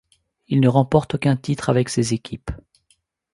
[0.47, 2.49] Il ne remporte aucun titre avec ces équipes.